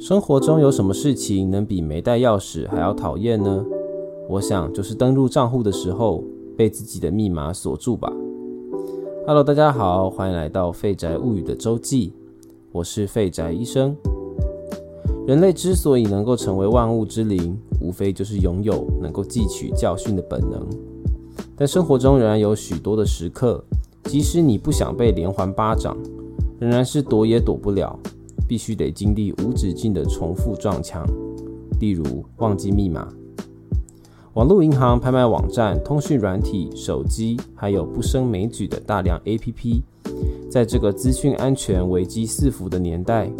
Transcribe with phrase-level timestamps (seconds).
[0.00, 3.62] 生活中有什么事情能比没带钥匙还要讨厌呢？
[4.30, 6.24] 我想就是登录账户的时候
[6.56, 8.10] 被自己的密码锁住吧。
[9.26, 12.14] Hello，大家好，欢迎来到废宅物语的周记，
[12.72, 13.94] 我是废宅医生。
[15.26, 20.66] 人类之所以能够成为万物之灵，无非就是拥有能够汲取教训的本能。
[21.54, 23.62] 但生活中仍然有许多的时刻，
[24.04, 25.94] 即使你不想被连环巴掌，
[26.58, 27.98] 仍然是躲也躲不了。
[28.50, 31.06] 必须得经历无止境的重复撞墙，
[31.78, 33.06] 例如忘记密码。
[34.32, 39.82] 网络银行、拍卖网站、通讯软体、手机，还有不胜枚举的大量 APP，
[40.50, 43.30] 在这个资讯安全危机四伏的年代，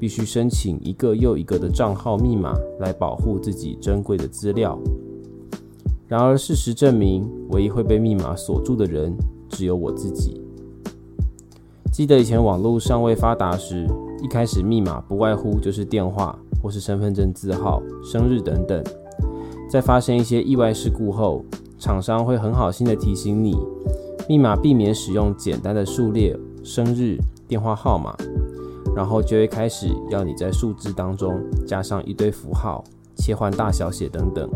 [0.00, 4.78] 必须申请一个又一个的账号密码来保护自己珍贵的资料。
[6.08, 9.14] 然而，事实证明，唯一会被密码锁住的人，
[9.50, 10.40] 只有我自己。
[11.92, 13.86] 记得以前网络尚未发达时。
[14.24, 18.82] 一开始密码不外乎就是电话或是身份证字号、生日等等。
[19.68, 21.44] 在发生一些意外事故后，
[21.78, 23.54] 厂商会很好心的提醒你，
[24.26, 28.16] 密码避免使用简单的数列、生日、电话号码，
[28.96, 32.82] 然后就会开始要你在数字当中加上一堆符号、
[33.16, 34.48] 切换大小写等等。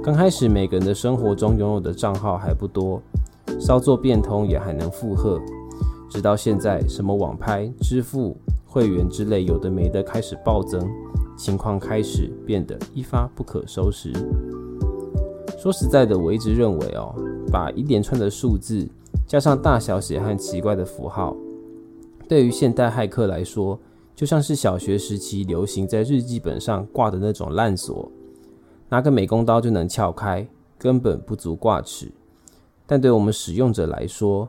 [0.00, 3.02] 刚开始每个人的生活中拥有的账号还不多，
[3.58, 5.40] 稍作变通也还能负荷，
[6.08, 8.36] 直到现在，什么网拍、支付。
[8.76, 10.86] 会员之类有的没的开始暴增，
[11.34, 14.12] 情况开始变得一发不可收拾。
[15.56, 17.14] 说实在的，我一直认为哦，
[17.50, 18.86] 把一连串的数字
[19.26, 21.34] 加上大小写和奇怪的符号，
[22.28, 23.80] 对于现代骇客来说，
[24.14, 28.12] 就像是小学时期流行在日记本上挂的那种烂锁，
[28.90, 30.46] 拿个美工刀就能撬开，
[30.76, 32.12] 根本不足挂齿。
[32.86, 34.46] 但对我们使用者来说，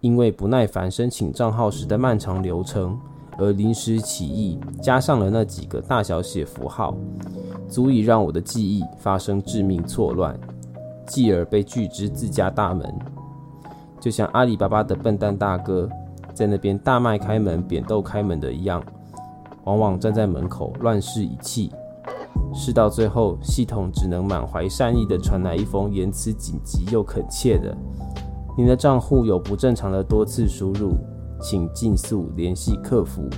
[0.00, 2.96] 因为不耐烦申请账号时的漫长流程。
[3.38, 6.94] 而临时起意加上了那几个大小写符号，
[7.68, 10.38] 足以让我的记忆发生致命错乱，
[11.06, 12.92] 继而被拒之自家大门。
[14.00, 15.88] 就像阿里巴巴的笨蛋大哥
[16.34, 18.82] 在那边大麦开门、扁豆开门的一样，
[19.64, 21.72] 往往站在门口乱世一气。
[22.52, 27.76] 事到最后，系统只能满怀善意的传来一封言辞紧急又恳切的
[28.56, 30.92] ：“你的账户有不正常的多次输入。”
[31.44, 33.28] 请尽速联系客服。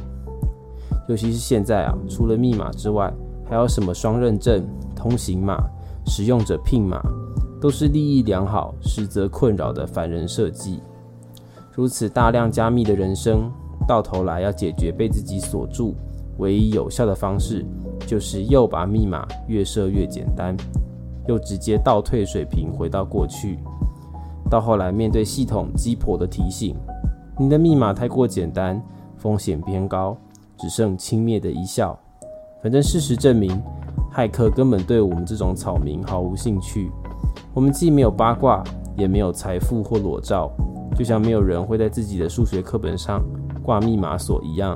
[1.08, 3.12] 尤其是现在啊，除了密码之外，
[3.44, 5.58] 还有什么双认证、通行码、
[6.06, 7.02] 使用者 PIN 码，
[7.60, 10.80] 都是利益良好，实则困扰的烦人设计。
[11.74, 13.50] 如此大量加密的人生，
[13.88, 15.96] 到头来要解决被自己锁住，
[16.38, 17.66] 唯一有效的方式，
[18.06, 20.56] 就是又把密码越设越简单，
[21.26, 23.58] 又直接倒退水平回到过去。
[24.48, 26.76] 到后来，面对系统鸡婆的提醒。
[27.38, 28.82] 你的密码太过简单，
[29.18, 30.16] 风险偏高，
[30.56, 31.98] 只剩轻蔑的一笑。
[32.62, 33.62] 反正事实证明，
[34.10, 36.90] 骇客根本对我们这种草民毫无兴趣。
[37.52, 38.64] 我们既没有八卦，
[38.96, 40.50] 也没有财富或裸照，
[40.96, 43.22] 就像没有人会在自己的数学课本上
[43.62, 44.74] 挂密码锁一样。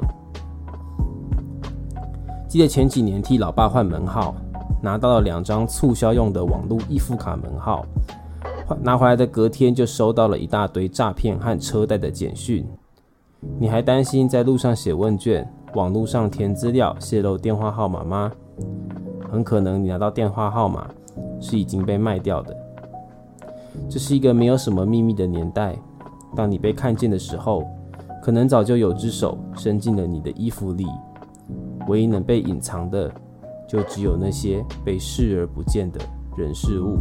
[2.47, 4.35] 记得前几年替老爸换门号，
[4.83, 7.87] 拿到了两张促销用的网络易付卡门号。
[8.83, 12.67] 拿回来的隔天就收到了一大堆诈骗和车贷的简讯。
[13.59, 18.31] 你还担心在路上写问卷、网络上填资料泄露电话号码吗？
[19.31, 20.91] 很可能你拿到电话号码
[21.41, 22.57] 是已经被卖掉的。
[23.89, 25.77] 这是一个没有什么秘密的年代。
[26.37, 27.65] 当你被看见的时候，
[28.23, 30.87] 可能早就有只手伸进了你的衣服里。
[31.89, 33.11] 唯一能被隐藏的，
[33.69, 35.99] 就只有那些被视而不见的
[36.37, 36.99] 人事物。